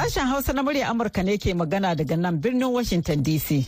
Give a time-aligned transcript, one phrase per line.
[0.00, 3.66] Sashen Hausa na murya Amurka ne ke magana daga nan birnin Washington DC.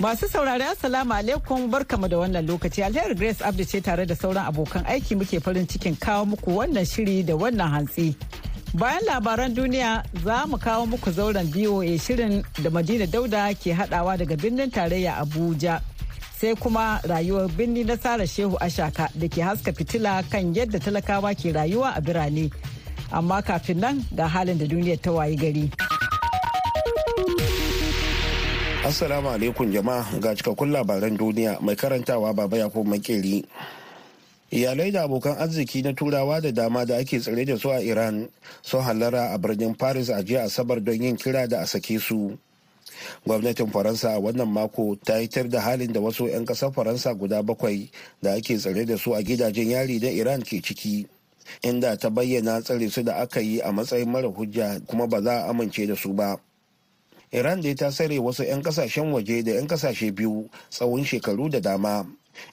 [0.00, 4.46] Masu saurari Assalamu alaikum barkamu da wannan lokaci alheri Grace Abdi ce tare da sauran
[4.48, 8.16] abokan aiki muke farin cikin kawo muku wannan shiri da wannan hantsi.
[8.74, 14.16] Bayan labaran duniya za mu kawo muku zauren BOA shirin da Madina Dauda ke hadawa
[14.16, 15.82] daga birnin tarayya Abuja.
[16.42, 21.30] Sai kuma rayuwar birni na Sara Shehu Ashaka da ke haska fitila kan yadda talakawa
[21.38, 22.50] ke rayuwa a birane.
[23.14, 25.70] Amma kafin nan ga halin da duniyar ta wayi gari.
[28.82, 33.46] Assalamu alaikum jama'a ga cikakkun labaran duniya mai karantawa baba ya makeri.
[34.50, 38.26] Iyalai da abokan arziki na turawa da dama da ake tsare da su a Iran
[38.66, 42.34] sun hallara a birnin Paris a jiya Asabar don yin kira da a sake su.
[43.26, 47.42] Gwamnatin Faransa a wannan mako ta yitar da halin da wasu 'yan ƙasar Faransa guda
[47.42, 47.90] bakwai
[48.22, 51.06] da ake tsare da su a gidajen yari na Iran ke ciki.
[51.62, 55.44] Inda ta bayyana tsare su da aka yi a matsayin mara hujja kuma ba za
[55.46, 56.36] a amince da su ba.
[57.32, 61.60] iran dai ta sare wasu 'yan ƙasashen waje da 'yan ƙasashe biyu tsawon shekaru da
[61.60, 62.06] dama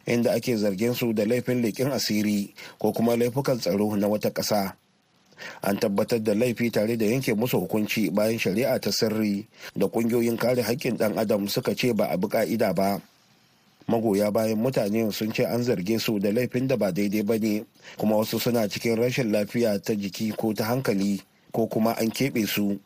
[0.08, 4.74] inda ake zargin su da laifin leƙin asiri ko kuma laifukan tsaro na wata ƙasa
[5.62, 10.38] an tabbatar da laifi tare da yanke musu hukunci bayan shari'a ta sirri da ƙungiyoyin
[10.38, 13.02] kare haƙƙin ɗan adam suka ce ba a bi ƙa'ida ba.
[13.88, 17.66] Magoya bayan mutane sun ce an zarge su da laifin da ba daidai ba ne
[17.98, 22.46] kuma wasu suna cikin rashin lafiya ta jiki ko ta hankali ko kuma an keɓe
[22.48, 22.80] su.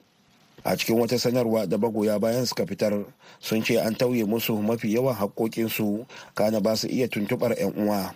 [0.64, 3.04] A cikin wata sanarwa da magoya bayan suka fitar
[3.40, 8.16] sun ce an tauye musu mafi yawan haƙoƙinsu kana ba su iya tuntuɓar 'yan uwa.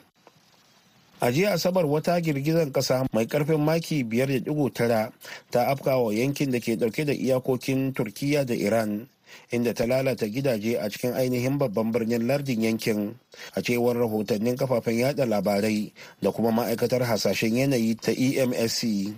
[1.20, 5.12] A jiya asabar wata girgizar ƙasa mai ƙarfin maki 5.9
[5.52, 9.08] ta afkawa yankin da ke ɗauke da iyakokin turkiya da iran
[9.52, 13.16] inda ta lalata gidaje a cikin ainihin babban birnin lardin yankin.
[13.56, 15.92] A cewar rahotannin kafafen yada labarai
[16.22, 19.14] da kuma ma'aikatar hasashen yanayi ta emsc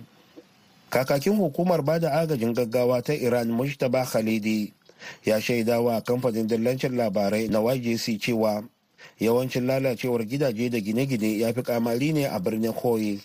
[0.90, 4.72] kakakin hukumar ba da agajin gaggawa ta iran mujtaba khalidi
[5.24, 8.62] ya shaida wa kamfanin dillancin labarai na yjc cewa
[9.20, 13.20] yawancin lalacewar gidaje da gine-gine ya fi kamari ne a birnin koyi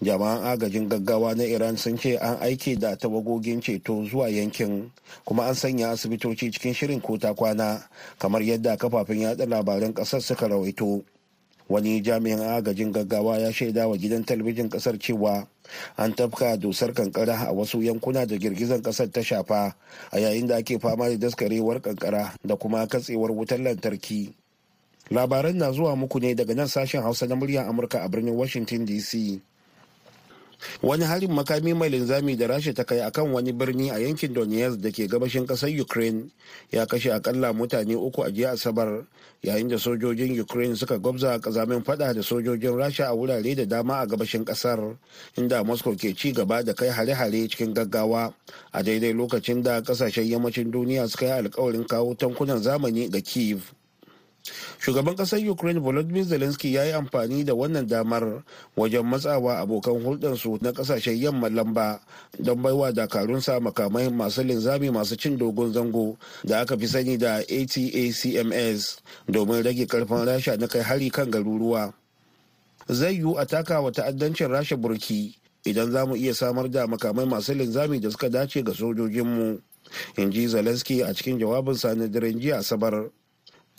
[0.00, 4.88] jama'an agajin gaggawa na iran sun ce an aiki da tawagogin ceto zuwa yankin
[5.28, 7.84] kuma an sanya asibitoci cikin shirin kota kwana
[8.18, 11.04] kamar yadda kafafen yada labaran ƙasar suka rawaito.
[11.68, 15.46] Wani jami'in agajin gaggawa ya shaida wa gidan talabijin ƙasar cewa
[15.96, 19.74] an tafka dusar kankara a wasu yankuna da girgizar ƙasar ta shafa
[20.10, 24.32] a yayin da ake fama da daskarewar kankara da kuma katsewar wutar lantarki.
[25.10, 28.86] Labaran na zuwa muku ne daga nan sashen hausa na muryar amurka a birnin washington
[28.86, 29.40] dc
[30.82, 34.78] wani harin makami mai linzami da rasha ta kai akan wani birni a yankin donetsk
[34.80, 36.30] da ke gabashin ƙasar ukraine
[36.70, 39.02] ya kashe akalla mutane uku a jiya asabar
[39.42, 43.98] yayin da sojojin ukraine suka gwabza kazamin fada da sojojin rasha a wurare da dama
[44.00, 44.94] a gabashin ƙasar
[45.36, 48.32] inda moscow ke ci gaba da kai hare-hare cikin gaggawa
[48.72, 53.72] a daidai lokacin da ƙasashen yammacin duniya suka yi alkawarin kawo tankunan zamani ga kiev
[54.78, 58.42] shugaban ƙasar ukraine volodymyr zelensky ya yi amfani da wannan damar
[58.76, 62.00] wajen matsawa abokan hulɗarsu na ƙasashen yamma lamba
[62.38, 67.38] don baiwa dakarunsa makamai masu linzami masu cin dogon zango da aka fi sani da
[67.40, 71.92] atacms domin rage ƙarfin rasha na kai hari kan garuruwa.
[72.88, 77.26] Zai yiwu a taka wa ta'addancin rasha burki idan za mu iya samar da makamai
[77.26, 79.60] masu linzami da suka dace ga sojojinmu
[80.16, 83.10] in ji zelensky a cikin jawabinsa na daren jiya asabar.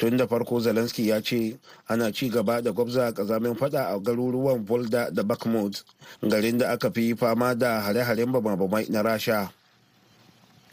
[0.01, 4.65] Tun da farko zelensky ya ce ana ci gaba da gwabza kazamin fada a garuruwan
[4.65, 5.83] volda da bakhmut
[6.25, 9.51] garin da aka fi fama da hare-haren bamabamai na rasha.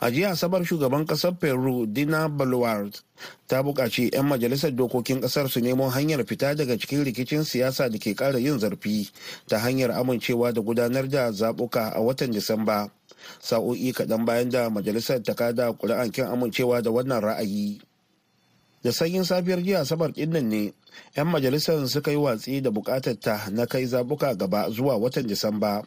[0.00, 3.02] A jiya asabar shugaban ƙasar peru dina boluart
[3.46, 7.98] ta buƙaci 'yan majalisar dokokin ƙasar su nemo hanyar fita daga cikin rikicin siyasa da
[7.98, 9.10] ke ƙara yin zarfi
[9.46, 12.88] ta hanyar amincewa da gudanar da zaɓuka a watan disamba
[13.44, 17.80] sa'o'i kaɗan bayan da majalisar ta kada ƙuri'an kin amincewa da wannan ra'ayi.
[18.82, 20.72] Da sanyin safiyar jiya asabar ɗin nan ne
[21.16, 25.82] 'yan majalisar suka yi watsi da buƙatar ta na kai zabuka gaba zuwa watan disamba.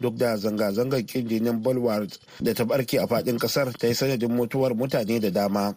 [0.00, 2.10] Duk da zanga-zangar kin jinin bulwark
[2.40, 5.76] da ta barke a faɗin ƙasar ta yi sanadin mutuwar mutane da dama.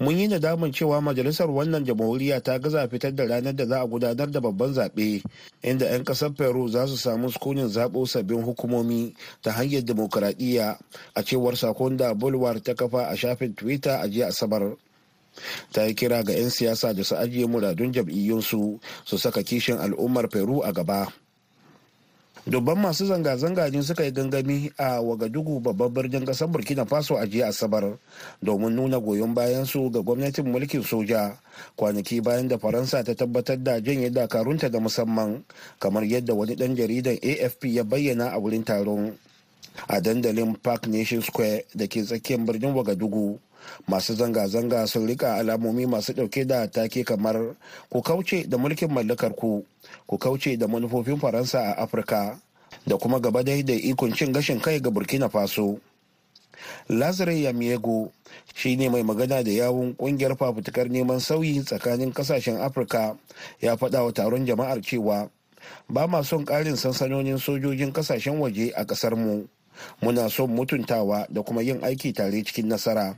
[0.00, 3.86] Mun yi nadamun cewa majalisar wannan jamhuriya ta gaza fitar da ranar da za a
[3.86, 5.22] gudanar da babban zaɓe
[5.62, 10.78] inda 'yan ƙasar peru za su samu sukunin zaɓo sabbin hukumomi ta hanyar demokuraɗiyya
[11.14, 14.74] a cewar saƙon da bulwar ta kafa a shafin twitter a jiya asabar.
[15.72, 20.28] Ta yi kira ga 'yan siyasa da su ajiye muradun jam'iyyunsu su saka kishin al'ummar
[20.28, 21.08] peru a gaba.
[22.42, 27.22] Dubban masu zanga-zanga ne suka yi gangami a wagadugu babban birnin ƙasar burkina faso a
[27.26, 27.98] jiya asabar
[28.42, 31.38] domin nuna goyon bayan su ga gwamnatin mulkin soja
[31.78, 35.44] kwanaki bayan da faransa ta tabbatar da janye dakarunta da musamman
[35.78, 39.14] kamar yadda wani dan jaridan afp ya bayyana a wurin taron.
[39.88, 43.38] A dandalin park nation square da ke tsakiyar birnin wagadugu
[43.88, 47.56] masu zanga-zanga sun riƙa alamomi masu ɗauke da take kamar
[47.90, 49.64] ku kauce da mulkin mallakar ku
[50.06, 52.38] ku kauce da manufofin faransa a afirka
[52.86, 55.78] da kuma gaba dai da ikon cin gashin kai ga burkina faso.
[56.88, 58.12] Lazare yamiego
[58.54, 63.16] shi ne mai magana da yawun ƙungiyar fafutukar neman sauyi tsakanin ƙasashen afirka
[63.60, 65.30] ya faɗa wa taron jama'ar cewa
[65.88, 69.46] ba ma son ƙarin sansanonin sojojin ƙasashen waje a ƙasar mu
[70.02, 73.16] muna son mutuntawa da kuma yin aiki tare cikin nasara.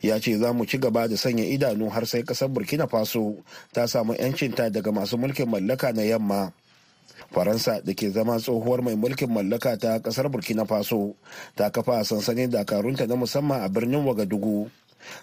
[0.00, 3.36] Ya ce za mu ci gaba da sanya idanu har sai ƙasar burkina faso
[3.72, 6.52] ta samu 'yancinta daga masu mulkin mallaka na yamma.
[7.32, 11.14] Faransa da ke zama tsohuwar mai mulkin mallaka ta ƙasar burkina faso
[11.56, 14.70] ta kafa sansanin dakarunta na musamman a birnin wagadugu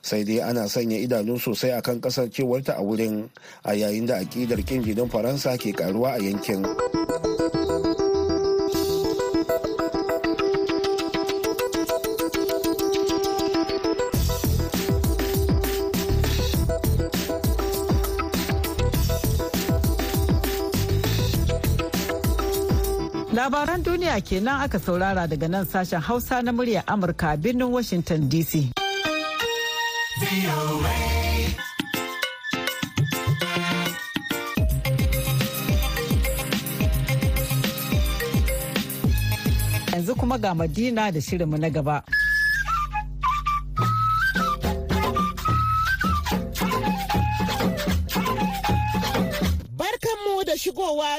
[0.02, 3.30] sai dai ana sanya idanu sosai akan kasancewarta a wurin
[3.64, 6.64] a yayin da akidar kin faransa ke karuwa a yankin.
[23.46, 28.74] Labaran duniya kenan aka saurara daga nan sashen Hausa na muryar Amurka birnin Washington DC.
[39.94, 42.02] Yanzu kuma ga Madina da shirinmu na gaba.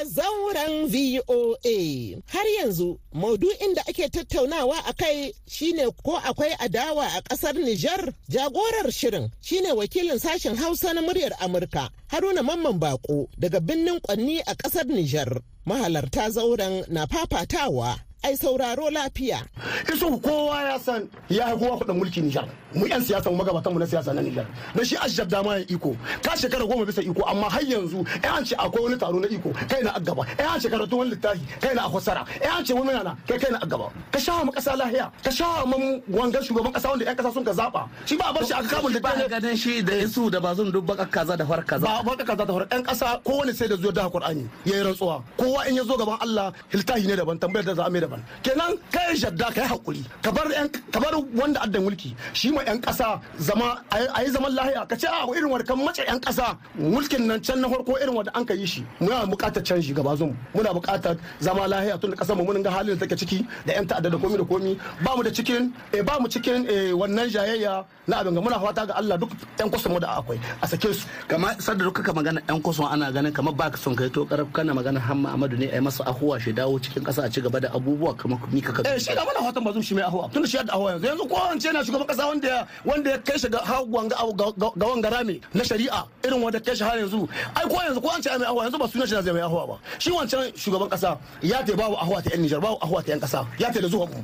[0.05, 2.21] Zauren VOA.
[2.27, 8.13] Har yanzu maudu'in da ake tattaunawa a kai shine ko akwai adawa a ƙasar Nijar?
[8.29, 14.39] Jagorar shirin shine wakilin sashen Hausa na muryar Amurka, Haruna Mamman Bako daga birnin Kwanni
[14.45, 15.41] a ƙasar Nijar.
[15.65, 17.99] Mahalarta zauren na fafatawa.
[18.23, 19.45] ai sauraro lafiya.
[19.93, 22.47] Isu kowa ya san ya kowa kuɗin mulki Nijar.
[22.75, 24.45] Mu 'yan siyasa mu magabatan mu na siyasa na Nijar.
[24.75, 25.95] Da shi Ashab dama ya iko.
[26.21, 29.27] Ka shekara goma bisa iko amma har yanzu ai an ce akwai wani taro na
[29.27, 30.25] iko kai na agaba.
[30.39, 32.27] Ai an ce karatu wani littafi kai na akwasara.
[32.43, 33.87] Ai an ce wani yana kai kai na agaba.
[34.11, 35.07] Ka sha mu kasa lahiya.
[35.23, 37.87] Ka sha mu wangan shugaban kasa wanda 'yan kasa sun ka zaba.
[38.05, 40.71] Shi ba a bar shi aka kamun da ba ganin shi da isu da bazun
[40.71, 41.87] duk baka kaza da far kaza.
[41.87, 45.23] Ba baka kaza da far 'yan kasa kowane sai da zuwa da Qur'ani yayi rantsuwa.
[45.39, 48.21] Kowa in ya zo gaban Allah hiltahi ne daban tambayar da za a mai daban.
[48.43, 50.47] Kenan kai shadda kai haƙuri ka bar
[50.91, 54.83] ka bar wanda addan mulki shi ma yan kasa zama a yi zaman lahiya.
[54.87, 58.13] Ka ce a irin wanda kan mace yan kasa mulkin nan can na farko irin
[58.13, 58.83] wanda an ka yi shi.
[58.99, 62.69] Muna buƙatar canji gaba zum muna buƙatar zama lahiya tun da ƙasar mu mun ga
[62.71, 64.77] halin da take ciki da yan ta'adda da komi da komi.
[65.03, 66.67] Ba mu da cikin eh ba mu cikin
[66.99, 68.41] wannan jayayya na abin ga.
[68.41, 71.07] Muna fata ga Allah duk yan kusa mu da akwai a sake su.
[71.27, 74.25] Kamar sadda duk ka magana yan kusa ana ganin kamar ba ka son kai to
[74.25, 77.39] karaf kana magana Hamma Amadu ne ai masa ahuwa shi dawo cikin kasa a ci
[77.41, 80.31] gaba da abubuwa kamar ni ka eh shi da mana fatan bazum shi mai ahuwa.
[80.33, 81.05] Tun da shi da ahuwa yanzu.
[81.07, 82.46] Yanzu ko wance yana shugaban kasa wanda
[82.85, 86.97] wanda ya kai shi ga ga wanga rame na shari'a irin wanda kai shi har
[86.97, 87.27] yanzu.
[87.55, 89.67] Ai ko yanzu ko an ce mai ahuwa yanzu ba sunan shi zai mai ahuwa
[89.67, 89.75] ba.
[89.99, 93.19] Shi wancan shugaban kasa ya te babu ahuwa ta yan Nijar babu ahuwa ta yan
[93.19, 93.45] kasa.
[93.59, 94.23] Ya te da zuwa mu.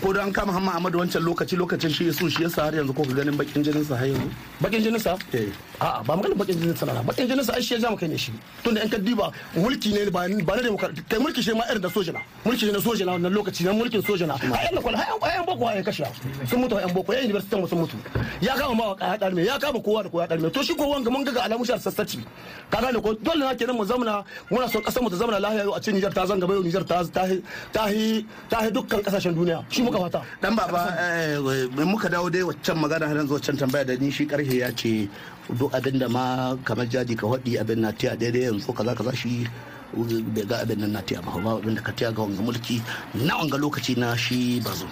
[0.00, 3.02] Ko dan kama Hamma Amadu wancan lokaci lokacin shi su shi yasa har yanzu ko
[3.02, 4.28] ka ganin bakin jinin sa har yanzu?
[4.60, 5.16] Bakin jinin sa
[5.80, 8.08] a'a ba magana bakin jinin sa na bakin jinin sa ai shi ya jama kai
[8.08, 8.32] ne shi.
[8.62, 11.88] Tunda yan kaddiba mulki ne ba ba na demokrati kai mulki shi ma irin da
[11.88, 15.44] sojina mulki ne na sojina wannan lokaci na mulkin sojina a yan lakwal har yan
[15.46, 16.04] boko ya kashe
[16.48, 17.96] sun mutu yan boko yan university sun mutu.
[18.40, 21.10] Ya kama ma ya darme ya kama kowa da kowa ya to shi ko wanga
[21.10, 22.20] mun ga alamu shi sassaci.
[22.70, 23.14] Ka gane ko?
[23.14, 26.12] Dole na kenan mu zamana muna son ƙasar mu ta zamana lahiya a cikin Niger
[26.12, 27.24] ta zanga bayo Niger ta ta
[27.72, 29.64] ta dukkan ƙasashen duniya.
[29.70, 30.20] Shi muka fata.
[30.42, 30.92] Dan baba
[31.40, 34.70] mai muka dawo dai waccan magana har yanzu waccan tambaya da ni shi karhe ya
[34.76, 35.08] ce
[35.58, 39.12] duk abin da ma kamar jadi ka hadi abin na tiya daidai yanzu kaza kaza
[39.16, 39.46] shi
[40.34, 42.82] bai ga abin nan na tiya ba abin da ka tiya ga wanga mulki
[43.14, 44.86] na wanga lokaci na shi bazo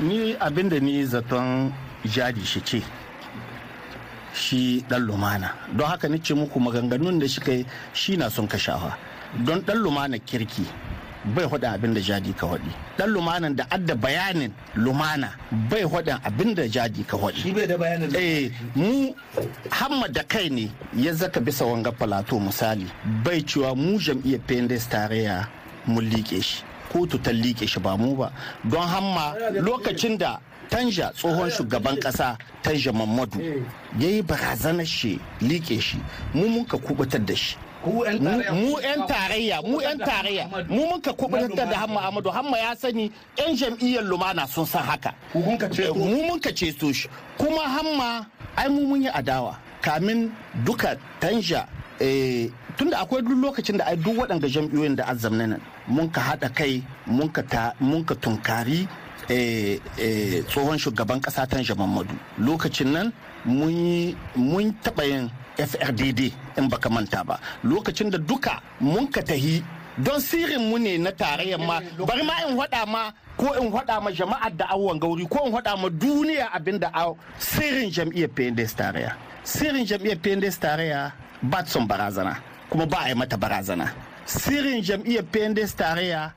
[0.00, 1.72] ni abin da ni zaton
[2.04, 2.82] jadi shi ce
[4.34, 5.54] shi dan lumana.
[5.76, 8.96] Don haka ni ce muku maganganun da shi kai shi na son kashawa.
[9.44, 10.66] Don dan lumana kirki
[11.24, 15.32] bai hudun abin da jadi ka hudi dan lumanan da adda bayanin lumana
[15.70, 19.14] bai hudun abin da jadi ka hudi shi bai da bayanin eh mu
[19.70, 22.84] hamma da kai ne ya zaka bisa wanga falato misali
[23.24, 25.48] bai cewa mu jam'iyyar pendes tarayya
[25.86, 26.60] mun liƙe shi.
[26.94, 28.30] Kotu ta liƙe shi ba mu ba.
[28.64, 30.38] Don hamma lokacin da
[30.70, 33.42] tanja tsohon shugaban kasa tanja mamadu
[33.98, 35.98] ya yi barazanar shi liƙe shi.
[36.34, 37.56] Mu mun ka kuɓutar da shi.
[37.84, 38.00] Mu
[38.80, 40.44] 'yan tarayya mu 'yan tarayya.
[40.68, 42.30] Mu muka kuɓutar da hamma amadu.
[42.30, 45.12] Hamma ya sani 'yan jam'iyyar lumana sun san haka.
[45.34, 45.42] Mu
[46.30, 47.08] muka ceto shi.
[47.36, 49.58] Kuma hamma ai mu mun yi adawa.
[49.82, 50.30] Kamin
[50.64, 51.66] duka tanja
[52.00, 52.48] eh,
[52.78, 55.60] tunda akwai duk lokacin da ai duk waɗanda jam'iyyoyin da azam nan.
[55.88, 57.28] Mun ka haɗa kai mun
[58.04, 58.86] ka tunkari
[59.28, 63.12] eh, eh, tsohon shugaban ƙasa tanja mamadu lokacin nan
[63.44, 67.38] mun taɓa yin frdd in baka manta ba.
[67.64, 69.62] Lokacin da duka mun ka tahi
[69.98, 74.02] don sirrin mu ne na tarayyar ma bari ma in faɗa ma ko in faɗa
[74.02, 76.90] ma jama'ar da awon gauri ko in faɗa ma duniya abin da
[77.38, 79.12] sirrin jam'iyyar pnds tarayya.
[79.44, 81.12] Sirrin jam'iyyar pnds tarayya
[81.42, 82.36] ba son barazana
[82.70, 83.92] kuma ba a yi mata barazana.
[84.26, 86.32] Sirrin jam'iyyar pnds tarayya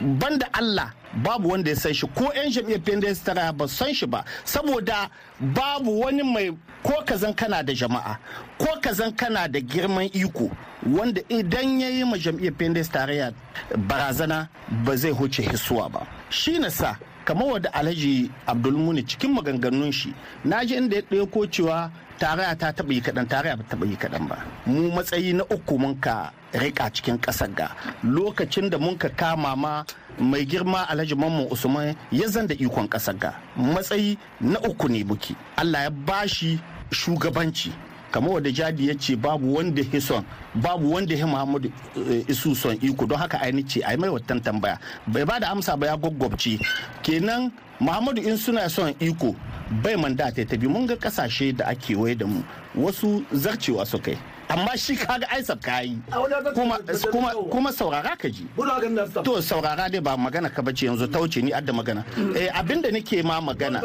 [0.00, 2.06] banda allah babu wanda ya san shi.
[2.06, 4.24] Ko 'yan jam'iyyar pnds tarayya ba san shi ba.
[4.44, 5.10] Saboda
[5.40, 6.50] babu wani mai
[6.82, 8.16] ko kazan kana da jama'a
[8.58, 10.50] ko kazan kana da girman iko
[10.86, 13.32] wanda idan ya yi ma jam'iyyar pnds tarayya
[13.88, 14.48] barazana
[14.84, 16.06] ba zai huce hisuwa ba.
[16.30, 21.46] Shi na sa kamar wadda alhaji abdulmuni cikin maganganun shi na ji inda ya ɗauko
[21.50, 24.36] cewa tarayya ta taɓa yi kaɗan tarayya ba taɓa yi kaɗan ba.
[24.66, 27.68] Mu matsayi na uku mun ka riƙa cikin ƙasar ga.
[28.04, 29.84] Lokacin da mun ka kama ma
[30.18, 33.32] mai girma alhaji mamman usman ya zan da ikon ƙasar ga.
[33.56, 36.60] Matsayi na uku ne buki allah ya bashi
[36.92, 37.72] shugabanci.
[38.12, 40.24] Kamar wadda jadi ya ce babu wanda ya son
[40.54, 41.72] babu wanda ya muhammadu
[42.28, 43.06] isu son iko.
[43.06, 44.76] Don haka aini ce a yi mai watan tambaya.
[45.06, 46.58] Bai ba da amsa ba ya gwaggwabce.
[47.02, 49.34] Kenan muhammadu in suna son iko
[49.70, 52.42] bai mandata ta bi mun ga ƙasashe da ake waye da mu
[52.74, 55.94] wasu zarcewa su kai amma shi kaga aisa kayi
[56.54, 56.78] kuma
[57.12, 58.46] kuma kuma saurara ka ji.
[59.22, 62.02] To saurara dai ba magana ka bace yanzu ta wuce ni adda magana.
[62.34, 63.78] Eh abin da nake ma magana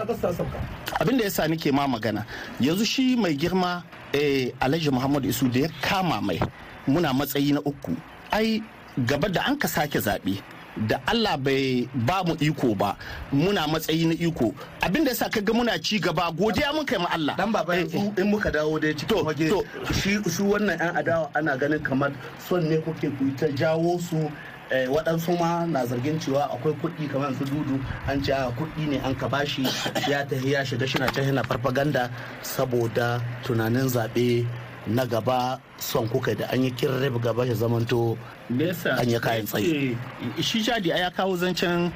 [0.99, 2.25] abin da yasa nake ma magana
[2.59, 6.39] yanzu shi mai girma eh Alhaji Muhammadu Isu da ya kama mai
[6.87, 7.93] muna matsayi na uku.
[8.31, 8.63] Ai
[9.05, 10.41] gaba da an ka sake zaɓe
[10.77, 12.95] da Allah bai ba mu iko ba
[13.31, 14.53] muna matsayi na iko.
[14.81, 17.35] Abinda yasa kaga muna ci gaba godiya mun kai ma Allah.
[17.37, 19.47] Dan baba yanzu in muka dawo dai cikin waje
[19.93, 24.29] shi su wannan yan adawa ana ganin kamar son ne kuke ku ta jawo su.
[24.65, 27.77] Waɗansu ma na zargin cewa akwai kuɗi kamar su dudu
[28.09, 29.61] an ce a kuɗi ne an ka bashi
[30.09, 32.09] ya tafi ya shiga shi na ta yana farfaganda
[32.41, 34.41] saboda tunanin zaɓe
[34.87, 38.17] na gaba son kuka da an yi kirrib gaba ya zamanto
[38.49, 39.97] an yi kayan tsaye.
[40.41, 41.91] shi jadi ya kawo zancen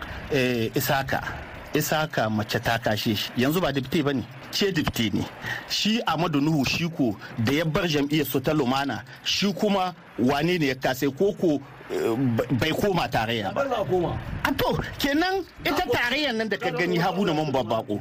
[0.76, 1.22] isaka.
[1.74, 3.30] Isaka mace ta kashe shi.
[3.38, 5.22] Yanzu ba dipte ba ne ce dipte ne.
[5.70, 10.58] Shi amadu nuhu shi ko da ya bar jam'iyyar su ta lumana shi kuma wane
[10.58, 11.06] ne ya kase?
[11.14, 13.66] Ko ko bai koma tarayya ba.
[14.46, 18.00] A to kenan ita tarayyar nan da ka gani habu da man babbako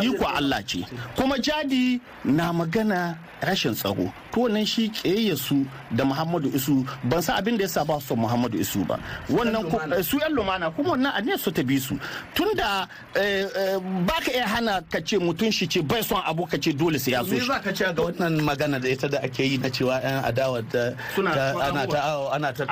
[0.00, 0.80] iko Allah ce.
[1.16, 4.10] Kuma jadi na magana rashin tsaro.
[4.32, 4.88] To wannan shi
[5.36, 8.98] su da Muhammadu Isu ban san abin da yasa ba su Muhammadu Isu ba.
[9.28, 11.98] Wannan su yan lumana kuma wannan a ne su ta bi su.
[12.34, 16.72] Tunda ba ka iya hana ka ce mutum shi ce bai son abu ka ce
[16.72, 17.44] dole sai ya zo shi.
[17.46, 20.62] za ka ce ga wannan magana da ita da ake yi na cewa yan adawa
[20.72, 20.96] da
[21.60, 22.00] ana ta
[22.32, 22.64] ana ta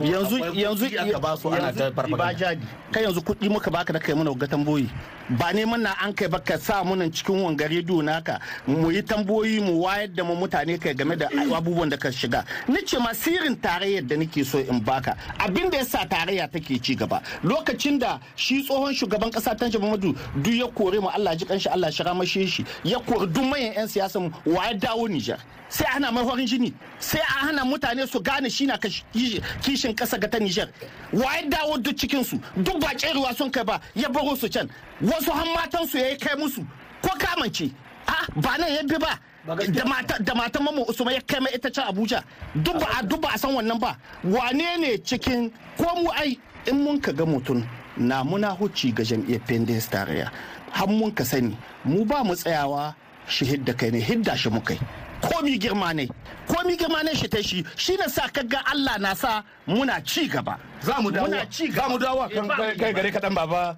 [0.00, 2.60] yanzu yanzu ba su ana ta ba jadi
[2.90, 4.90] kai yanzu kuɗi muka baka da kai mana ga tamboyi
[5.30, 9.60] ba neman na an kai baka sa munan cikin wanga rediyo naka mu yi tamboyi
[9.60, 12.44] mu wayar da mu mutane kai game da abubuwan da ka shiga.
[12.68, 15.16] Ni ce ma sirrin tarayyar da nake so in baka.
[15.38, 17.22] Abin da yasa tarayya take ci gaba.
[17.42, 21.68] Lokacin da shi tsohon shugaban kasa Tanji Muhammadu duk ya kore mu Allah ji kanshi
[21.72, 22.64] Allah shira mashe shi.
[22.84, 25.38] Ya kore duk manyan yan siyasa mu ya dawo Niger
[25.68, 26.72] sai ana mai horin jini.
[26.98, 30.68] Sai a hana mutane su gane shi na kishin kasa ga ta Niger
[31.12, 34.68] ya dawo duk cikin su duk ba ruwa sun kai ba ya baro su can.
[35.14, 36.66] Wasu han matan su yayi kai musu.
[37.02, 37.72] Ko kamance
[38.06, 39.18] a ba nan ya bi ba.
[39.46, 42.22] Da matan mamu usman ya kai mai ita can abuja.
[42.62, 43.96] Duk ba duk ba a san wannan ba.
[44.24, 47.62] Wane ne cikin ko mu ai in mun ka ga mutum
[47.96, 50.30] na muna huci ga jam'iyyar pendes tarayya.
[50.72, 52.94] Har mun ka sani mu ba mu tsayawa
[53.28, 54.78] shi hidda kai ne hidda shi mu kai.
[55.22, 56.08] Komi girma ne.
[56.48, 57.64] Komi girma ne shi ta shi.
[57.76, 60.58] Shi na sa kaga Allah na sa muna ci gaba.
[60.84, 61.28] Za mu dawo.
[61.76, 62.48] Za mu dawo kan
[62.78, 63.76] kai gare kaɗan baba.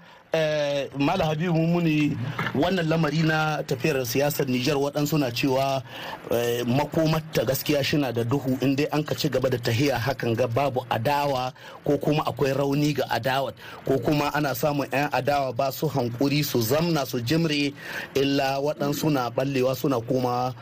[0.98, 2.12] Mala Habibu muni
[2.54, 5.82] wannan lamari na tafiyar siyasar Nijar waɗansu na cewa
[6.66, 10.46] makomarta gaskiya shina da duhu in dai an ka ci gaba da tahiya hakan ga
[10.46, 11.52] babu adawa
[11.84, 13.52] ko kuma akwai rauni ga adawa
[13.86, 17.72] ko kuma ana samun 'yan adawa ba su hankuri su zamna su jimre
[18.14, 20.52] illa waɗansu na ballewa suna koma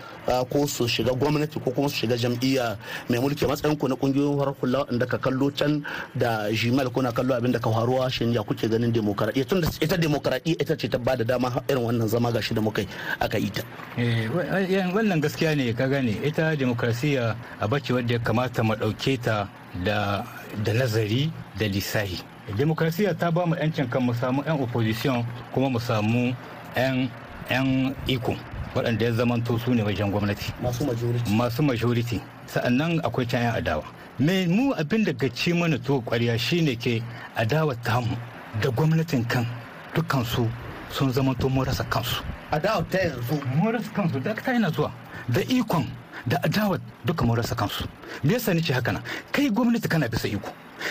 [0.52, 2.76] ko su shiga gwamnati ko kuma su shiga jam'iyya.
[3.08, 5.82] Mai mulki matsayin ku na ƙungiyoyin farar hula waɗanda ka kallo can
[6.14, 8.10] da jimal kuna kallo abin da ka faruwa?
[8.10, 9.44] Shin ya kuke ganin demokaradiyya?
[9.46, 12.82] Tunda ita demokaradiyya ita ce ta ba da dama irin wannan zama gashi da muka
[12.82, 12.88] yi
[13.20, 13.62] aka yi ta.
[13.98, 16.16] Eh, wa- wannan gaskiya ne ka gane.
[16.24, 19.48] Ita demokrasiya a bace wadda ya kamata mu ɗauke ta
[19.84, 20.24] da
[20.62, 22.18] da nazari da lissahi.
[22.56, 26.34] Demokrasiya ta ba mu 'yancin kan mu samu 'yan opposition kuma mu samu
[26.76, 27.08] 'yan
[27.50, 28.36] 'yan iko
[28.74, 30.52] waɗanda ya zamanto su ne wajen gwamnati.
[30.62, 31.30] Masu majority.
[31.32, 32.18] Masu majority.
[32.46, 33.84] Sa'an nan akwai 'yan adawa.
[34.18, 37.02] Me mu abin da gaci mana to kwarya shine ke
[37.36, 38.16] adawa tamu
[38.62, 39.46] da gwamnatin kan
[39.94, 40.48] dukansu
[40.90, 42.22] sun zamanto mun rasa kansu.
[42.52, 43.34] Adawa ta yanzu?
[43.56, 44.90] Mun rasa kansu da ta yana zuwa.
[45.28, 45.86] Da ikon
[46.26, 47.84] da adawa duka mun rasa kansu.
[48.22, 49.02] Me yasa nace haka nan?
[49.32, 50.50] Kai gwamnati kana bisa iko.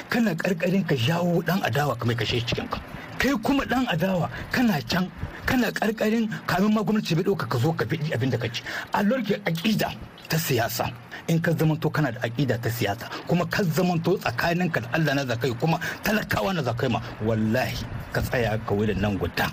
[0.10, 2.80] Kana karkarin ka jawo dan adawa kamar kashe shi cikin ka.
[3.18, 5.08] Kai kuma dan adawa kana can
[5.46, 9.04] kana karkarin kamin ma gwamnati bai ɗauka ka zo ka bi abin da kace a
[9.04, 9.92] lorke aqida
[10.30, 10.92] ta siyasa.
[11.28, 15.24] In ka zamanto kana da aqida ta siyasa kuma ka zamanto tsakaninka da Allah na
[15.26, 17.80] zakai kuma talakawa na zakai ma wallahi
[18.12, 19.48] ka tsaya ka wurin nan guda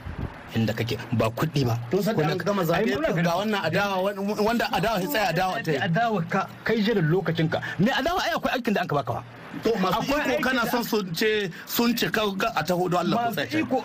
[0.56, 0.98] inda kake.
[1.14, 1.78] Ba kuɗi ba.
[1.90, 3.96] Tun san da an gama zaɓe ganin- ga wannan adawa
[4.42, 5.78] wanda adawa tsaya adawa ta yi.
[5.78, 9.12] Adawa ka kai jiran lokacin ka me adawa ai akwai aikin da an ka baka
[9.14, 9.22] ba.
[9.62, 12.22] To masu iko kana son sun ce sun cika
[12.56, 13.82] a taho don Allah masu iko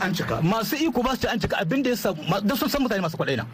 [0.00, 0.36] an cika.
[0.42, 1.56] masu iko ba su ce an cika.
[1.58, 3.44] Abin da ya sa da sun san mutane masu kwaɗai na.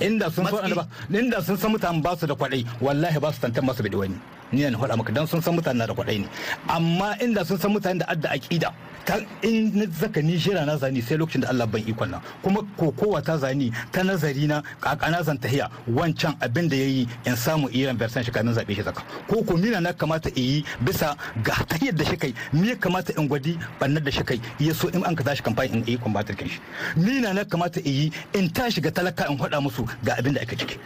[0.00, 3.40] Inda sun san ba inda sun san mutane ba su da kwaɗai wallahi ba su
[3.40, 4.16] tantan masu bidi wani.
[4.52, 6.28] Ni na faɗa maka dan sun san mutane na da kwaɗai ne.
[6.68, 8.72] Amma inda sun san mutane da adda aqida
[9.04, 12.20] ta in na zaka ni shira na zani sai lokacin da Allah ban ikon nan.
[12.42, 17.36] Kuma kokowa ta zani ta nazari na kakana zan tahiya wancan abin da yayi in
[17.36, 19.02] samu iran versan shi kamin zaɓe shi zaka.
[19.28, 23.12] Ko ko mina na kamata in yi bisa ga tahiyar da shi kai me kamata
[23.18, 25.98] in gwadi bannar da shi kai ya so in an ka tashi kamfani in yi
[25.98, 26.60] combatir kan shi.
[26.96, 30.40] Mina na kamata in yi in tashi ga talaka in faɗa musu ga abin da
[30.40, 30.78] aka ciki.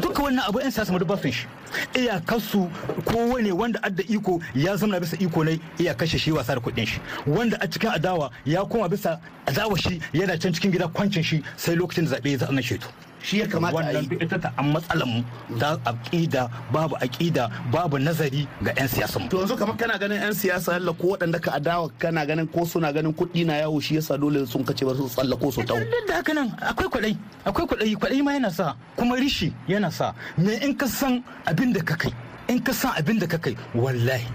[0.00, 1.46] Duka wannan abu yan siyasa mu duk ba sun shi.
[1.94, 2.68] Iyakarsu
[3.12, 6.86] kowane wanda adda iko ya zama bisa iko ne iya kashe shi wasa da kuɗin
[6.86, 7.00] shi.
[7.26, 11.42] Wanda a cikin adawa ya koma bisa adawa shi yana can cikin gida kwancin shi
[11.56, 12.88] sai lokacin da zaɓe ya zama sheto
[13.22, 14.08] shi ya kamata a yi.
[14.20, 19.28] Ita ta an matsalan mu ta aqida babu aqida babu nazari ga yan siyasan mu.
[19.28, 22.64] To yanzu kamar kana ganin yan siyasa yalla ko waɗanda ka adawa kana ganin ko
[22.64, 25.78] suna ganin kuɗi na yawo shi yasa dole sun kace ba su tsallako su tawo
[25.80, 29.90] duk da haka nan akwai kwaɗayi akwai kwaɗayi kwaɗayi ma yana sa kuma rishi yana
[29.92, 30.14] sa.
[30.38, 32.10] Me in ka san abin da ka kai
[32.48, 34.26] in ka san abin da ka kai wallahi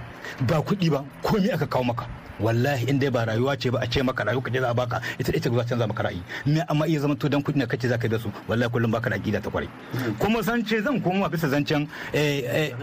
[0.48, 2.06] ba kuɗi ba komai aka kawo maka.
[2.40, 5.02] Wallahi in dai ba rayuwa ce ba a ce maka rayuwa kaje za a baka
[5.18, 6.22] ita ita za canza maka ra'ayi.
[6.46, 8.92] Me amma iya zama to dan kuɗi na kace za ka da su wallahi kullum
[8.92, 9.70] baka da aqida ta ƙwarai
[10.20, 12.74] kuma zance zan koma bisa zancen eh, eh,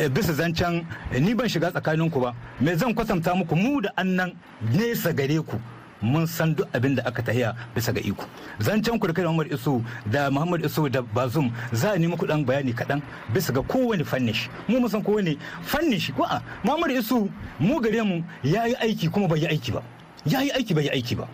[0.00, 0.86] eh, bisa zancen
[1.20, 2.32] ni ban shiga tsakanin ku ba.
[2.60, 4.32] Me zan kwatanta muku mu da annan
[4.72, 5.60] nesa gare ku.
[6.02, 8.24] Mun san duk abin da aka tahiya bisa ga iko.
[8.60, 12.44] Zancen ku da kai Muhammad Isu da Muhammad Isu da Bazum za a nemi kuɗin
[12.44, 13.00] bayani kaɗan
[13.32, 14.48] bisa ga kowane fannin shi.
[14.68, 16.12] Mu mun san kowane fannin shi.
[16.12, 17.30] Ko a Muhammad Isu
[17.60, 19.82] mu gare mu ya yi aiki kuma bai yi aiki ba.
[20.26, 21.28] Ya yi aiki bai yi aiki ba.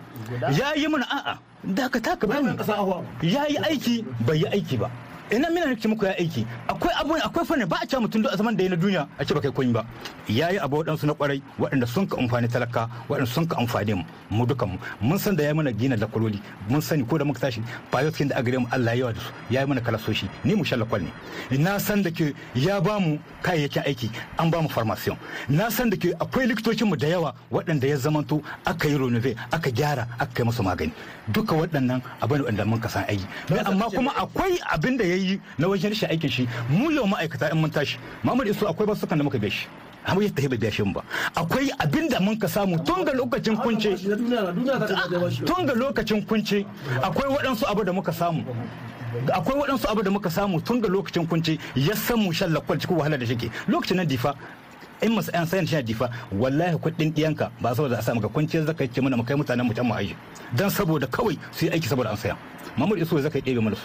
[0.51, 2.55] Ya yi mana a'a da ka taka bani
[3.21, 4.89] ya yi aiki bai yi aiki ba.
[5.35, 6.45] Ina mina nake muku ya aiki.
[6.67, 9.07] Akwai abu akwai fanni ba a ce mutum duk a zaman da ya na duniya
[9.19, 9.85] a ce ba kai kun ba.
[10.27, 14.03] Yayi abu waɗansu na ƙwarai waɗanda sun ka amfani talaka waɗanda sun ka amfani mu
[14.29, 14.77] mu dukan mu.
[15.01, 18.29] Mun san da ya mana gina da kwaloli mun sani ko da muka tashi fayotin
[18.29, 19.31] da agare mu Allah yawa da su.
[19.49, 20.29] Ya yi mana kalasoshi.
[20.43, 21.57] Ni mu shalla kwal ne.
[21.57, 25.17] Na san da ke ya ba mu kayayyakin aiki an ba mu farmasiyon.
[25.49, 29.35] Na san da ke akwai likitocin mu da yawa waɗanda ya zamanto aka yi renove
[29.51, 30.91] aka gyara aka kai musu magani.
[31.31, 33.25] Duka waɗannan abin da mun ka san aiki.
[33.65, 36.47] Amma kuma akwai abin da ya yi na wajen rashin aikin shi.
[36.69, 39.67] Mu yau ma'aikata in mun tashi Muhammad Isu akwai basukan da muka biya shi.
[40.05, 41.03] Amma yadda ya biya shi ba.
[41.35, 43.95] Akwai abin da mun ka samu tun ga lokacin kunce
[45.45, 46.65] tun ga lokacin kunce
[47.01, 48.43] akwai waɗansu abu da muka samu.
[49.31, 52.77] Akwai waɗansu abu da muka samu tun ga lokacin kunce ya san mu shan lakwal
[52.79, 53.49] cikin wahala da shike.
[53.67, 54.35] Lokacin nan difa
[55.01, 58.63] in masu yan sayan shi difa wallahi kuɗin ɗiyanka ba saboda a samu ga kunce
[58.65, 60.15] zaka ce mana mu kai mutanen mu can mu aiki
[60.55, 62.37] dan saboda kawai su yi aiki saboda an saya.
[62.77, 63.83] Muhammad Isu zaka yi ɗebe mana su.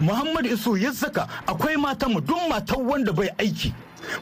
[0.00, 3.72] Muhammad Isu ya saka akwai matan mu duk matan wanda bai aiki.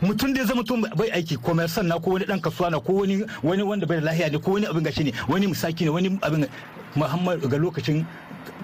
[0.02, 2.92] Mutum da ya zama tun bai aiki commerçant na ko wani dan kasuwa na ko
[2.92, 5.90] wani wani wanda bai da lahiya ne ko wani abin gashi ne wani misaki ne
[5.90, 6.46] wani abin
[6.96, 8.04] Muhammad ga lokacin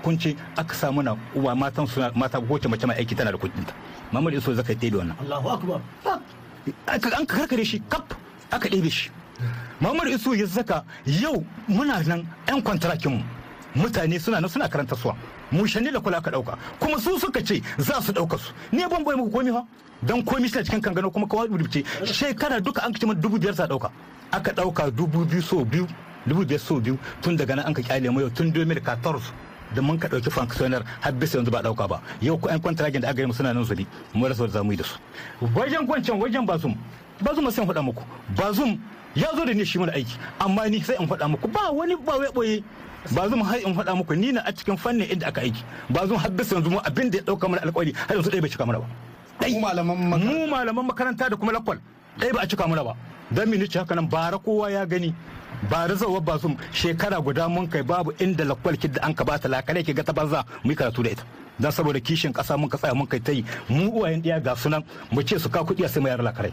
[0.02, 3.64] kunce aka samu na uwa matan suna mata ko mace mai aiki tana da kuɗin
[3.66, 3.74] ta.
[4.10, 5.16] Muhammad Isu zaka yi da wannan.
[5.20, 5.80] Allahu akbar.
[6.86, 8.14] Aka an karkare shi kap
[8.50, 9.10] aka ɗebe shi.
[9.80, 13.22] Muhammad Isu ya saka yau muna nan yan kwantarakin mu.
[13.76, 15.14] Mutane suna nan suna karanta suwa.
[15.52, 18.52] Mu shanni da kula aka ɗauka kuma su suka ce za su ɗauka su.
[18.72, 19.64] Ne ban bai muku komi fa.
[20.02, 21.84] Dan komi shi cikin kangano kuma kawai rubuce.
[22.04, 23.90] Shekara duka an kace dubu biyar sa ɗauka
[24.32, 25.86] aka ɗauka dubu biyu so biyu
[26.26, 26.98] dubu biyar so biyu.
[27.20, 29.20] Tun daga nan an ka ƙyale yau tun 2014
[29.74, 32.00] da mun ka ɗauki functionnaire har bisa yanzu ba ɗauka ba.
[32.20, 34.62] Yau ko an kwantaragin da aka yi mu suna nan zubi mu rasa da za
[34.64, 34.96] mu yi da su.
[35.54, 36.74] Wajen kwancan wajen bazum.
[37.20, 38.02] Bazum sai faɗa muku.
[38.36, 38.78] Bazum
[39.14, 41.48] ya zo da ni shi mana aiki amma ni sai in faɗa muku.
[41.48, 42.62] Ba wani ba wai ɓoye
[43.12, 45.62] ba zan har in faɗa muku ni na a cikin fannin inda aka aiki.
[45.90, 48.40] Ba zan har bisa yanzu mu abin da ya ɗauka mana alƙawari har yanzu ɗaya
[48.42, 48.86] bai cika mana ba.
[49.48, 50.26] Mu malaman makaranta.
[50.26, 51.78] mu malaman makaranta da kuma lakwal
[52.18, 52.94] ɗaya ba a cika mana ba.
[53.30, 54.06] Dan mi ce haka nan?
[54.08, 55.14] Bara kowa ya gani.
[55.70, 59.48] Bara zawa ba su shekara guda mun kai babu inda lakwal kidda an ka bata
[59.48, 61.22] lakare ki ga ta banza mu yi karatu da ita.
[61.58, 63.44] Dan saboda kishin kasa mun ka tsaya mun kai ta yi.
[63.68, 66.52] Mu uwayen ɗiya ga sunan mu ce su ka kuɗi sai mu yar lakare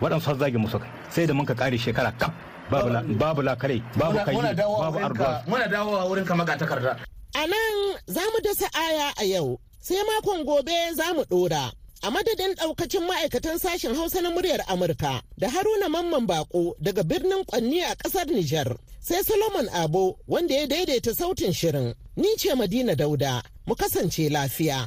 [0.00, 2.32] waɗansu har zage musu kai sai da mun ka kare shekara kaf
[2.70, 6.34] babu la- babu lakare babu kai muna dawowa babu wurin arduwa muna dawowa wurin ka
[6.34, 6.96] maga takarda
[7.36, 11.66] A nan za mu dasa aya a yau, sai makon gobe za mu ɗora.
[12.06, 17.42] A madadin ɗaukacin ma'aikatan sashen Hausa na muryar Amurka da Haruna Mamman Bako daga birnin
[17.44, 18.70] Kwanni a ƙasar Nijar,
[19.00, 21.92] sai Solomon Abo wanda ya daidaita sautin shirin.
[22.16, 24.86] Ni ce Madina Dauda, mu kasance lafiya.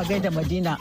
[0.00, 0.78] A gaida Madina.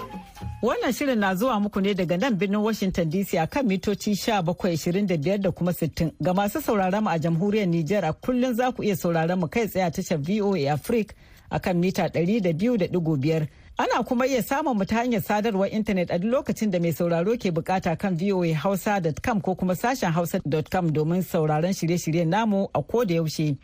[0.62, 5.38] Wannan shirin na zuwa muku ne daga nan birnin Washington DC a kan mitoci 1725
[5.38, 6.12] da kuma 60.
[6.22, 9.68] Ga masu sauraron mu a jamhuriyar Nijar a kullum za ku iya sauraron mu kai
[9.68, 11.14] tsaye a tashar VOA Africa
[11.52, 13.48] a kan mita 200.5.
[13.78, 17.36] Ana kuma iya samun mu ta hanyar sadarwar intanet a duk lokacin da mai sauraro
[17.38, 23.16] ke buƙata kan voahausa.com ko kuma sashen hausa.com domin sauraron shirye-shiryen namu a ko da
[23.16, 23.58] yaushe.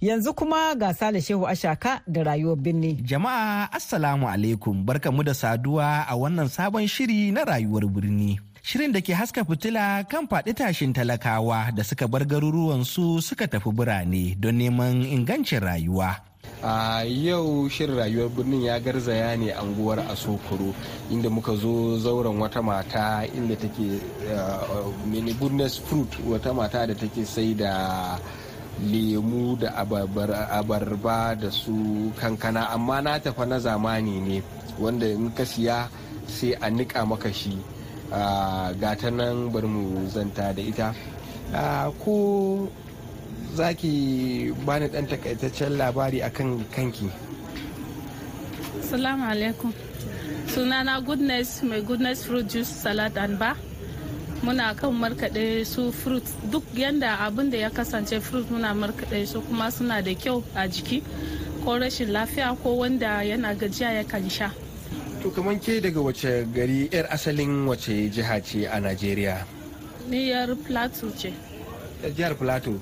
[0.00, 3.00] Yanzu kuma ga Sale Shehu Ashaka da rayuwar birni.
[3.00, 8.36] Jama'a Assalamu alaikum barkamu da saduwa a wannan sabon shiri na rayuwar birni.
[8.62, 13.72] Shirin da ke haska fitila kan faɗi tashin talakawa da suka bar garuruwansu suka tafi
[13.72, 16.12] birane don neman ingancin rayuwa.
[16.62, 20.74] a yau shirin rayuwar birnin ya garzaya ne anguwar asokoro
[21.10, 24.00] inda muka zo zauren wata mata inda take
[25.08, 28.18] mini goodness fruit wata mata da take sai da
[28.84, 29.70] lemu da
[30.52, 34.42] abarba da su kankana amma na tafa na zamani ne
[34.78, 35.88] wanda in ka siya
[36.28, 37.56] sai a nika maka shi
[38.80, 40.88] gata nan bari mu zanta da ita
[42.04, 42.14] ko
[43.56, 47.08] za ki bani dan takaitaccen labari akan kanki
[48.86, 49.72] Salamu alaikum.
[50.46, 53.56] Sunana Goodness mai Goodness Fruit Juice Salad and Bar.
[54.42, 59.40] Muna kan markaɗe su fruit duk yanda abin da ya kasance fruit muna markaɗe su
[59.40, 61.02] kuma suna da kyau a jiki
[61.64, 64.50] ko rashin lafiya ko wanda yana gajiya ya kan sha.
[65.22, 69.42] to kamar ke daga wace gari yar asalin wace jiha ce a najeriya?
[70.08, 71.32] Niyar Plateau ce,
[72.14, 72.78] jihar plateau.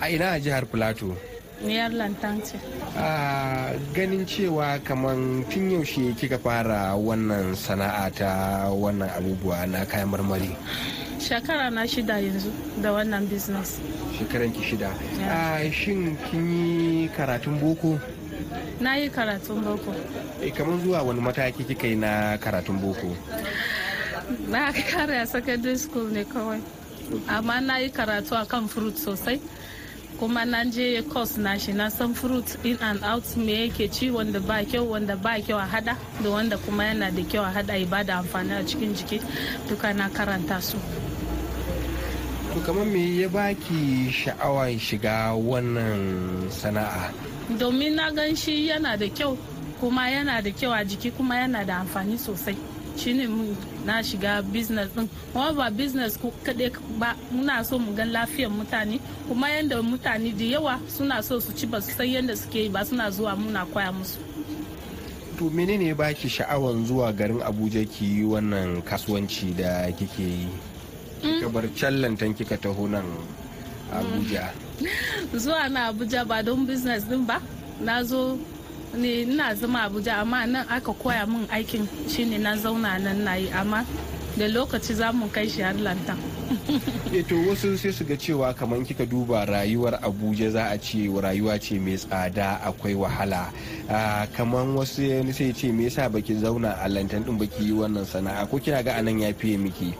[0.00, 1.16] A ina a jihar plateau?
[1.62, 2.56] Niyar Lantan ce.
[2.96, 5.16] a ganin cewa kamar
[5.50, 10.52] tun yaushe kika fara wannan sana'a ta wannan abubuwa na kayan marmari
[11.18, 13.80] Shekara na shida yanzu da wannan business.
[14.18, 14.90] shekaran ki shida
[15.26, 17.98] a shin kin yi karatun boko
[18.80, 19.94] Na yi karatun boko.
[20.44, 23.16] Eh, kamar zuwa wani mataki kika yi na karatun boko
[24.48, 26.60] Na kare a secondary school ne kawai.
[27.28, 29.40] Amma na yi karatu a kan fruit sosai.
[30.18, 34.10] Kuma na je course na shi na san fruit in and out me yake ci
[34.10, 37.50] wanda ba kyau wanda ba kyau a hada da wanda kuma yana da kyau a
[37.52, 39.20] hada ya ba da amfani a cikin jiki
[39.68, 40.78] duka na karanta su.
[42.54, 47.12] to kamar me ya baki sha'awar shiga wannan sana'a
[47.48, 49.36] Domin na gan shi yana da kyau
[49.78, 52.56] kuma yana da kyau a jiki kuma yana da amfani sosai.
[52.96, 55.08] Shine mun na shiga business din.
[55.32, 59.00] Kuma ba business ko kaɗai ba muna so mu gan lafiyar mutane.
[59.28, 62.68] Kuma yadda mutane da yawa suna so su ci ba su san yadda suke yi
[62.68, 64.18] ba suna zuwa muna koya musu.
[65.38, 70.48] To menene ya baki sha'awan zuwa garin abuja ki yi wannan kasuwanci da kike yi?
[71.20, 73.04] Kika bar can lantan kika taho nan
[73.92, 74.48] abuja.
[75.36, 77.40] Zuwa na abuja ba don business din ba.
[77.80, 78.38] Na zo
[78.96, 83.34] ne ina zama abuja amma nan aka koya min aikin shine na zauna nan na
[83.34, 83.84] yi amma
[84.38, 86.18] da lokaci za mu kai shi har lantan
[87.12, 91.08] e to wasu sai su ga cewa kamar kika duba rayuwar abuja za a ce
[91.20, 93.50] rayuwa ce mai tsada akwai wahala.
[94.36, 98.46] Kamar wasu sai ce me yasa baki zauna a lantan din baki yi wannan sana'a?
[98.50, 99.94] Ko kina ga a nan ya fiye miki?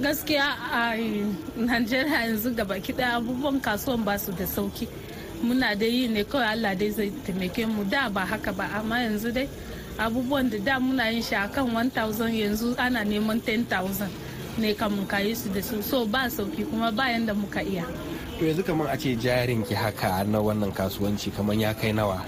[0.00, 0.96] Gaskiya a
[1.56, 4.86] najeriya yanzu gaba kiɗa abubuwan kasuwan ba su da sauƙi.
[5.42, 7.84] Muna da yi ne kawai allah dai zai taimake mu.
[7.84, 9.48] Da ba haka ba amma yanzu dai
[9.98, 14.08] abubuwan da da muna yin shi akan 1000 yanzu ana neman 10,000
[14.58, 15.82] ne kamun kayi su da su.
[15.82, 17.84] So ba sauƙi kuma bayan da muka iya.
[18.38, 22.20] To yanzu kamar a ce jarin ki haka na wannan kasuwanci kamar ya kai nawa?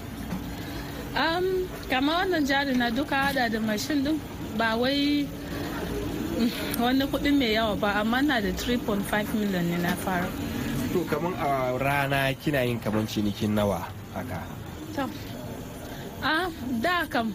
[1.17, 4.21] Um, kama wannan jari na duka hada da mashin din
[4.57, 5.25] ba wai
[6.81, 10.25] wani kuɗi mai yawa ba amma na da 3.5 million ne na fara.
[10.91, 14.41] To kamar a rana kina yin kamar cinikin nawa haka?
[16.23, 16.49] A
[16.81, 17.33] da kam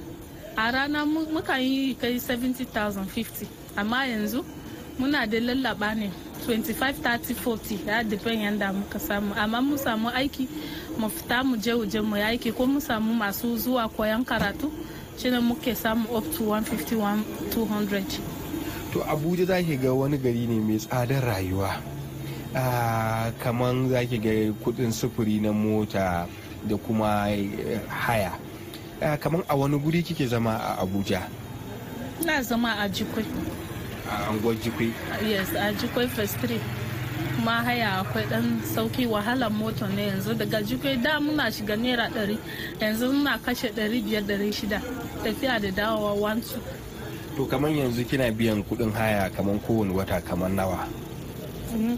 [0.57, 4.45] a rana muka yi kai 70,000 50 amma yanzu
[4.99, 6.11] muna da lallaba ne
[6.47, 9.35] 25 30 40 ya depend yadda muka samu.
[9.37, 10.49] Amma mu samu aiki
[10.99, 12.51] mu fita mu je waje mu aiki.
[12.53, 14.71] Ko mu samu masu zuwa koyan karatu
[15.17, 18.21] shine muke samu up to 150 200
[18.93, 21.94] to abuja za ga wani gari ne mai tsadar rayuwa.
[22.55, 24.31] Kamar za ki ga
[24.63, 26.27] kuɗin sufuri na mota
[26.67, 27.27] da kuma
[27.89, 28.33] haya.
[29.21, 31.29] Kamar a wani guri kike zama a abuja?
[32.25, 33.25] Na zama a jikwai
[34.09, 34.93] a anguwar jikwai
[35.27, 36.61] yes a jikwai first street.
[37.37, 40.35] Kuma haya akwai dan sauƙi wahalar mota ne yanzu.
[40.39, 42.39] Daga jikwai da muna shiga naira ɗari
[42.81, 44.81] yanzu muna kashe ɗari biyar ɗari shida.
[45.25, 46.61] Tafiya da dawowa wancu
[47.37, 50.87] to kamar yanzu kina biyan kuɗin haya kamar kowane wata kamar nawa?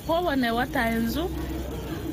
[0.06, 1.28] Kowane wata yanzu.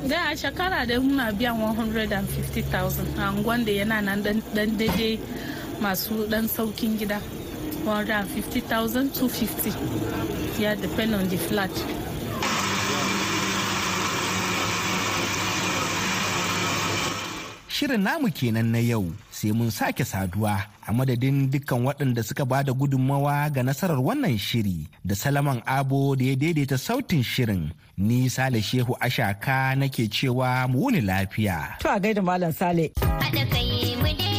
[0.07, 5.19] Da a shekara da muna biyan 150,000 a angon da yana nan dan daidai
[5.81, 7.19] masu dan saukin gida.
[7.85, 11.71] 150,000 250 ya depend on the flat.
[17.83, 20.55] Shirin namu kenan na yau sai mun sake saduwa
[20.87, 26.15] a madadin dukkan waɗanda suka ba da gudunmawa ga nasarar wannan shiri da Salaman Abo
[26.15, 27.75] da ya daidaita sautin shirin.
[27.99, 31.75] Ni Sale Shehu Ashaka nake cewa mu wuni lafiya.
[31.83, 32.85] To a gaida Malam Sale.
[33.03, 34.32] Haɗa kai mu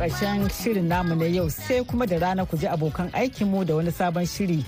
[0.00, 3.90] ƙarshen shirin namu na yau sai kuma da rana ku ji abokan aikinmu da wani
[3.92, 4.64] sabon shiri.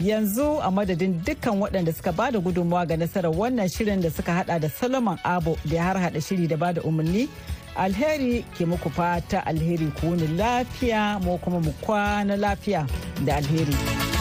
[0.00, 4.32] yanzu a madadin dukkan waɗanda suka ba da gudunmawa ga nasarar wannan shirin da suka
[4.32, 7.28] hada da solomon abo da ya har hada shiri da ba da umarni
[7.76, 12.86] alheri ke muku fata alheri ku wuni lafiya mu kuma mu kwana lafiya
[13.24, 14.11] da alheri.